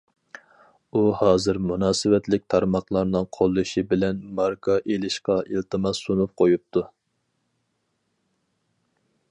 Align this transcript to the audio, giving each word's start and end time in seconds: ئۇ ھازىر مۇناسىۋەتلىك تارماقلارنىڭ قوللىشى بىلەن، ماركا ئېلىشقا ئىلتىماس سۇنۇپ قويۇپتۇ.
ئۇ 0.93 1.01
ھازىر 1.17 1.59
مۇناسىۋەتلىك 1.71 2.47
تارماقلارنىڭ 2.53 3.27
قوللىشى 3.37 3.83
بىلەن، 3.93 4.23
ماركا 4.41 4.79
ئېلىشقا 4.81 5.37
ئىلتىماس 5.43 6.03
سۇنۇپ 6.07 6.35
قويۇپتۇ. 6.43 6.87